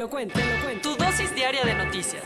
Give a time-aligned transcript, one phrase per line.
[0.00, 0.88] Te lo cuento, te lo cuento.
[0.88, 2.24] Tu dosis diaria de noticias.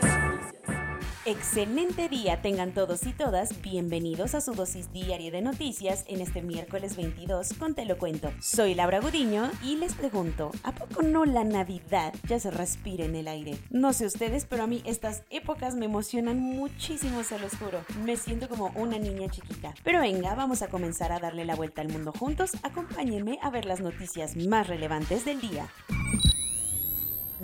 [1.25, 3.61] Excelente día tengan todos y todas.
[3.61, 8.31] Bienvenidos a su dosis diaria de noticias en este miércoles 22 con Te lo cuento.
[8.39, 13.15] Soy Laura Gudiño y les pregunto, ¿a poco no la Navidad ya se respira en
[13.17, 13.57] el aire?
[13.71, 17.83] No sé ustedes, pero a mí estas épocas me emocionan muchísimo, se los juro.
[18.05, 19.73] Me siento como una niña chiquita.
[19.83, 22.51] Pero venga, vamos a comenzar a darle la vuelta al mundo juntos.
[22.63, 25.67] Acompáñenme a ver las noticias más relevantes del día.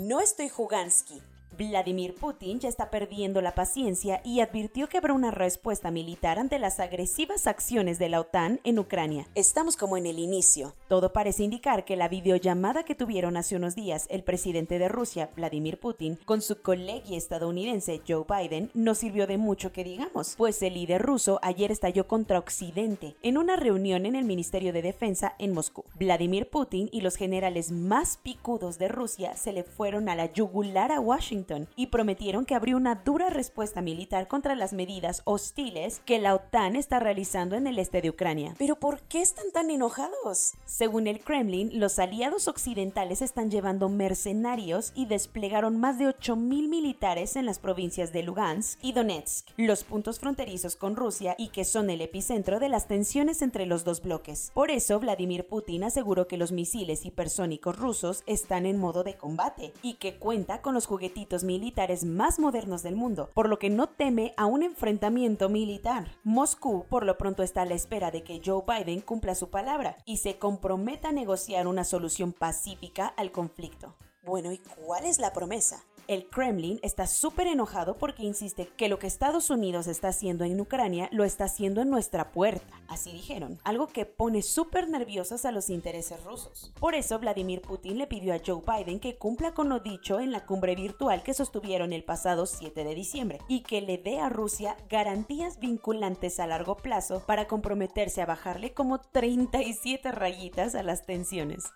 [0.02, 1.22] No estoy Jugansky.
[1.70, 6.58] Vladimir Putin ya está perdiendo la paciencia y advirtió que habrá una respuesta militar ante
[6.58, 9.28] las agresivas acciones de la OTAN en Ucrania.
[9.36, 10.74] Estamos como en el inicio.
[10.88, 15.30] Todo parece indicar que la videollamada que tuvieron hace unos días el presidente de Rusia,
[15.36, 20.64] Vladimir Putin, con su colega estadounidense Joe Biden no sirvió de mucho que digamos, pues
[20.64, 25.36] el líder ruso ayer estalló contra Occidente en una reunión en el Ministerio de Defensa
[25.38, 25.86] en Moscú.
[25.94, 30.92] Vladimir Putin y los generales más picudos de Rusia se le fueron a la yugular
[30.92, 36.20] a Washington y prometieron que habría una dura respuesta militar contra las medidas hostiles que
[36.20, 38.56] la OTAN está realizando en el este de Ucrania.
[38.58, 40.54] Pero ¿por qué están tan enojados?
[40.66, 47.36] Según el Kremlin, los aliados occidentales están llevando mercenarios y desplegaron más de 8.000 militares
[47.36, 51.90] en las provincias de Lugansk y Donetsk, los puntos fronterizos con Rusia y que son
[51.90, 54.52] el epicentro de las tensiones entre los dos bloques.
[54.54, 59.74] Por eso, Vladimir Putin aseguró que los misiles hipersónicos rusos están en modo de combate
[59.82, 63.88] y que cuenta con los juguetitos militares más modernos del mundo, por lo que no
[63.88, 66.12] teme a un enfrentamiento militar.
[66.24, 69.98] Moscú por lo pronto está a la espera de que Joe Biden cumpla su palabra
[70.06, 73.96] y se comprometa a negociar una solución pacífica al conflicto.
[74.24, 75.84] Bueno, ¿y cuál es la promesa?
[76.12, 80.60] El Kremlin está súper enojado porque insiste que lo que Estados Unidos está haciendo en
[80.60, 85.54] Ucrania lo está haciendo en nuestra puerta, así dijeron, algo que pone súper nerviosos a
[85.54, 86.74] los intereses rusos.
[86.82, 90.34] Por eso Vladimir Putin le pidió a Joe Biden que cumpla con lo dicho en
[90.34, 94.28] la cumbre virtual que sostuvieron el pasado 7 de diciembre y que le dé a
[94.28, 101.06] Rusia garantías vinculantes a largo plazo para comprometerse a bajarle como 37 rayitas a las
[101.06, 101.72] tensiones.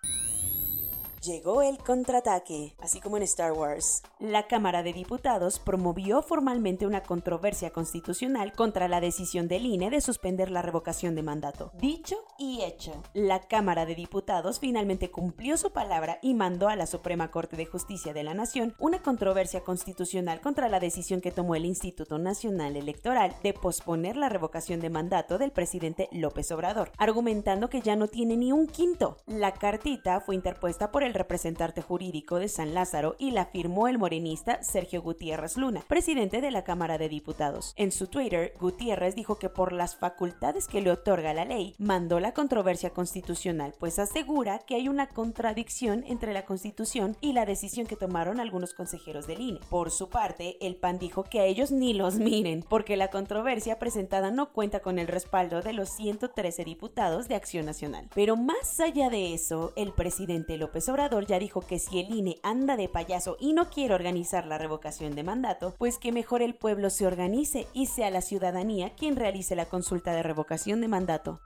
[1.25, 4.03] Llegó el contraataque, así como en Star Wars.
[4.19, 10.01] La Cámara de Diputados promovió formalmente una controversia constitucional contra la decisión del INE de
[10.01, 11.71] suspender la revocación de mandato.
[11.79, 16.85] Dicho y hecho, la Cámara de Diputados finalmente cumplió su palabra y mandó a la
[16.85, 21.55] Suprema Corte de Justicia de la Nación una controversia constitucional contra la decisión que tomó
[21.55, 27.67] el Instituto Nacional Electoral de posponer la revocación de mandato del presidente López Obrador, argumentando
[27.67, 29.17] que ya no tiene ni un quinto.
[29.25, 33.97] La cartita fue interpuesta por el representante jurídico de San Lázaro y la firmó el
[33.97, 37.73] morenista Sergio Gutiérrez Luna, presidente de la Cámara de Diputados.
[37.75, 42.19] En su Twitter, Gutiérrez dijo que por las facultades que le otorga la ley, mandó
[42.19, 47.87] la controversia constitucional, pues asegura que hay una contradicción entre la Constitución y la decisión
[47.87, 49.59] que tomaron algunos consejeros del INE.
[49.69, 53.79] Por su parte, el PAN dijo que a ellos ni los miren, porque la controversia
[53.79, 58.09] presentada no cuenta con el respaldo de los 113 diputados de Acción Nacional.
[58.13, 62.37] Pero más allá de eso, el presidente López Obrador ya dijo que si el INE
[62.43, 66.55] anda de payaso y no quiere organizar la revocación de mandato, pues que mejor el
[66.55, 71.41] pueblo se organice y sea la ciudadanía quien realice la consulta de revocación de mandato.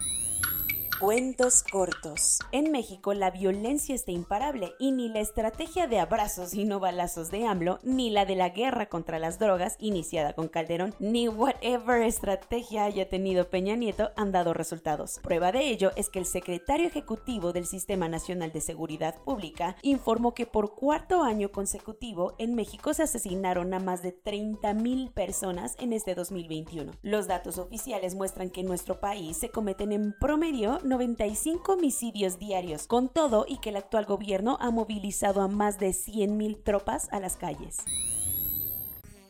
[1.00, 2.40] Cuentos cortos.
[2.52, 7.32] En México la violencia está imparable y ni la estrategia de abrazos y no balazos
[7.32, 12.02] de AMLO, ni la de la guerra contra las drogas iniciada con Calderón, ni whatever
[12.02, 15.22] estrategia haya tenido Peña Nieto han dado resultados.
[15.24, 20.34] Prueba de ello es que el secretario ejecutivo del Sistema Nacional de Seguridad Pública informó
[20.34, 25.78] que por cuarto año consecutivo en México se asesinaron a más de 30 mil personas
[25.80, 26.92] en este 2021.
[27.04, 32.88] Los datos oficiales muestran que en nuestro país se cometen en promedio 95 homicidios diarios,
[32.88, 37.20] con todo y que el actual gobierno ha movilizado a más de 100.000 tropas a
[37.20, 37.78] las calles.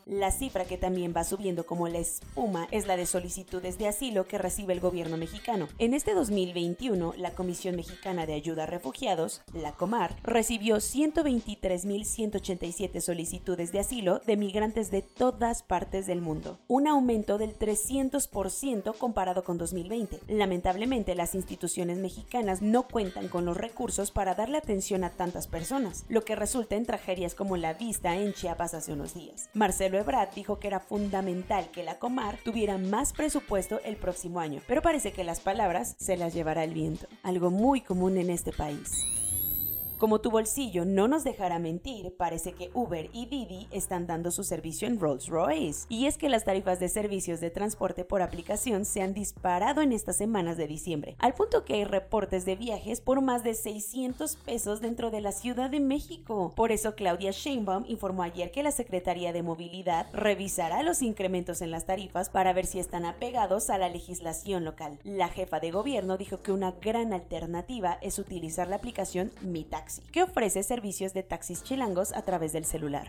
[0.09, 4.27] La cifra que también va subiendo como la espuma es la de solicitudes de asilo
[4.27, 5.67] que recibe el gobierno mexicano.
[5.77, 13.71] En este 2021, la Comisión Mexicana de Ayuda a Refugiados, la Comar, recibió 123.187 solicitudes
[13.71, 19.59] de asilo de migrantes de todas partes del mundo, un aumento del 300% comparado con
[19.59, 20.21] 2020.
[20.27, 26.05] Lamentablemente, las instituciones mexicanas no cuentan con los recursos para darle atención a tantas personas,
[26.09, 29.51] lo que resulta en tragedias como la vista en Chiapas hace unos días.
[29.53, 34.61] Marcelo Ebrard dijo que era fundamental que la Comar tuviera más presupuesto el próximo año,
[34.67, 38.51] pero parece que las palabras se las llevará el viento, algo muy común en este
[38.51, 39.18] país.
[39.99, 44.45] Como tu bolsillo no nos dejará mentir, parece que Uber y Didi están dando su
[44.45, 45.87] servicio en Rolls Royce.
[45.89, 49.91] Y es que las tarifas de servicios de transporte por aplicación se han disparado en
[49.91, 54.37] estas semanas de diciembre, al punto que hay reportes de viajes por más de 600
[54.37, 56.53] pesos dentro de la Ciudad de México.
[56.55, 61.71] Por eso Claudia Sheinbaum informó ayer que la Secretaría de Movilidad revisará los incrementos en
[61.71, 64.97] las tarifas para ver si están apegados a la legislación local.
[65.03, 69.65] La jefa de gobierno dijo que una gran alternativa es utilizar la aplicación Mi
[70.11, 73.07] que ofrece servicios de taxis chilangos a través del celular.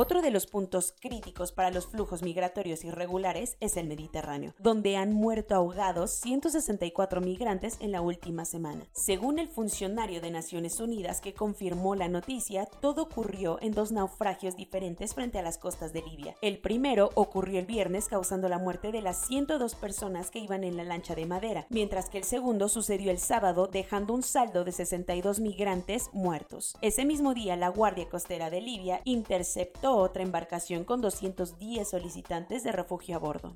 [0.00, 5.12] Otro de los puntos críticos para los flujos migratorios irregulares es el Mediterráneo, donde han
[5.12, 8.86] muerto ahogados 164 migrantes en la última semana.
[8.92, 14.54] Según el funcionario de Naciones Unidas que confirmó la noticia, todo ocurrió en dos naufragios
[14.54, 16.36] diferentes frente a las costas de Libia.
[16.42, 20.76] El primero ocurrió el viernes causando la muerte de las 102 personas que iban en
[20.76, 24.70] la lancha de madera, mientras que el segundo sucedió el sábado dejando un saldo de
[24.70, 26.76] 62 migrantes muertos.
[26.82, 32.72] Ese mismo día la Guardia Costera de Libia interceptó otra embarcación con 210 solicitantes de
[32.72, 33.52] refugio a bordo.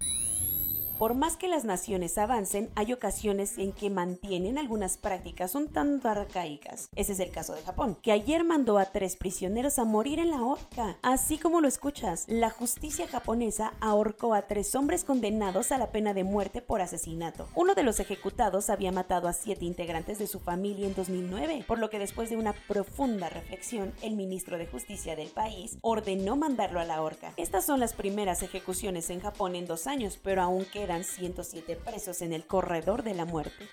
[1.03, 6.09] Por más que las naciones avancen, hay ocasiones en que mantienen algunas prácticas un tanto
[6.09, 6.91] arcaicas.
[6.95, 10.31] Ese es el caso de Japón, que ayer mandó a tres prisioneros a morir en
[10.31, 10.99] la horca.
[11.03, 16.15] Así como lo escuchas, la justicia japonesa ahorcó a tres hombres condenados a la pena
[16.15, 17.49] de muerte por asesinato.
[17.57, 21.81] Uno de los ejecutados había matado a siete integrantes de su familia en 2009, por
[21.81, 26.79] lo que después de una profunda reflexión, el ministro de Justicia del país ordenó mandarlo
[26.79, 27.33] a la horca.
[27.37, 32.21] Estas son las primeras ejecuciones en Japón en dos años, pero aún queda 107 presos
[32.21, 33.67] en el corredor de la muerte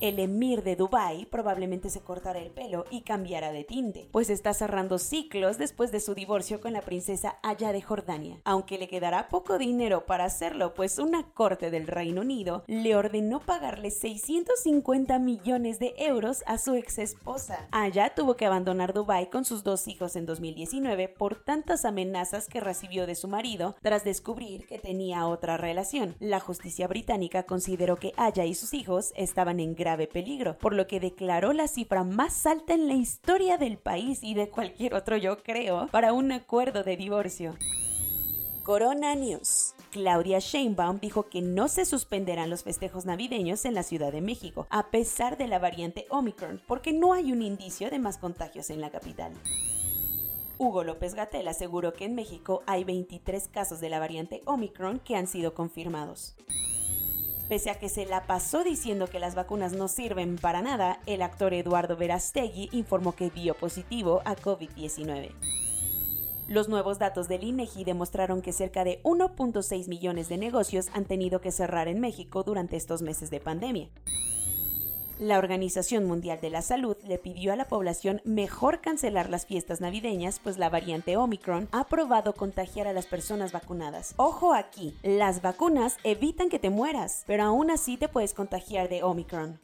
[0.00, 4.54] el emir de Dubái probablemente se cortará el pelo y cambiará de tinte, pues está
[4.54, 9.28] cerrando ciclos después de su divorcio con la princesa Aya de Jordania, aunque le quedará
[9.28, 15.78] poco dinero para hacerlo, pues una corte del Reino Unido le ordenó pagarle 650 millones
[15.78, 17.68] de euros a su ex esposa.
[17.70, 22.60] Aya tuvo que abandonar Dubái con sus dos hijos en 2019 por tantas amenazas que
[22.60, 26.14] recibió de su marido tras descubrir que tenía otra relación.
[26.20, 30.74] La justicia británica consideró que Aya y sus hijos estaban en gran grave peligro, por
[30.74, 34.92] lo que declaró la cifra más alta en la historia del país y de cualquier
[34.92, 37.56] otro, yo creo, para un acuerdo de divorcio.
[38.64, 39.74] Corona News.
[39.90, 44.66] Claudia Sheinbaum dijo que no se suspenderán los festejos navideños en la Ciudad de México,
[44.68, 48.82] a pesar de la variante Omicron, porque no hay un indicio de más contagios en
[48.82, 49.32] la capital.
[50.58, 55.16] Hugo López Gatel aseguró que en México hay 23 casos de la variante Omicron que
[55.16, 56.36] han sido confirmados.
[57.48, 61.22] Pese a que se la pasó diciendo que las vacunas no sirven para nada, el
[61.22, 65.30] actor Eduardo Verastegui informó que dio positivo a COVID-19.
[66.46, 71.40] Los nuevos datos del INEGI demostraron que cerca de 1.6 millones de negocios han tenido
[71.40, 73.88] que cerrar en México durante estos meses de pandemia.
[75.18, 79.80] La Organización Mundial de la Salud le pidió a la población mejor cancelar las fiestas
[79.80, 84.14] navideñas, pues la variante Omicron ha probado contagiar a las personas vacunadas.
[84.16, 89.02] Ojo aquí, las vacunas evitan que te mueras, pero aún así te puedes contagiar de
[89.02, 89.58] Omicron.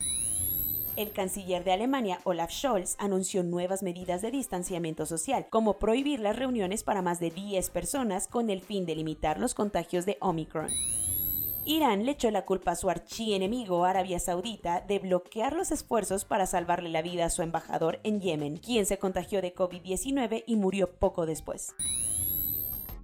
[0.97, 6.37] El canciller de Alemania, Olaf Scholz, anunció nuevas medidas de distanciamiento social, como prohibir las
[6.37, 10.71] reuniones para más de 10 personas con el fin de limitar los contagios de Omicron.
[11.67, 16.45] Irán le echó la culpa a su archienemigo Arabia Saudita de bloquear los esfuerzos para
[16.47, 20.91] salvarle la vida a su embajador en Yemen, quien se contagió de COVID-19 y murió
[20.91, 21.75] poco después.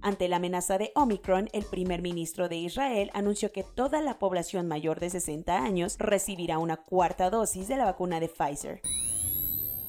[0.03, 4.67] Ante la amenaza de Omicron, el primer ministro de Israel anunció que toda la población
[4.67, 8.81] mayor de 60 años recibirá una cuarta dosis de la vacuna de Pfizer.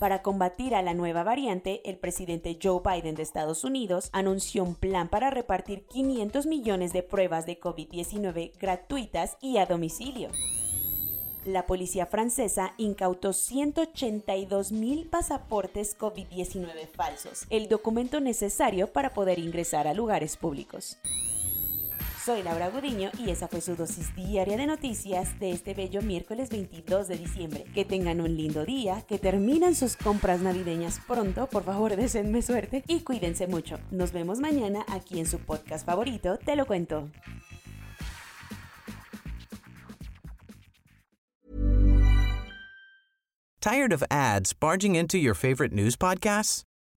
[0.02, 4.74] Para combatir a la nueva variante, el presidente Joe Biden de Estados Unidos anunció un
[4.74, 10.30] plan para repartir 500 millones de pruebas de COVID-19 gratuitas y a domicilio.
[11.44, 19.86] La policía francesa incautó 182 mil pasaportes COVID-19 falsos, el documento necesario para poder ingresar
[19.86, 20.98] a lugares públicos.
[22.24, 26.50] Soy Laura Gudiño y esa fue su dosis diaria de noticias de este bello miércoles
[26.50, 27.64] 22 de diciembre.
[27.74, 32.84] Que tengan un lindo día, que terminan sus compras navideñas pronto, por favor deseenme suerte
[32.86, 33.80] y cuídense mucho.
[33.90, 37.10] Nos vemos mañana aquí en su podcast favorito, Te lo cuento.
[43.60, 46.64] Tired of ads barging into your favorite news podcasts?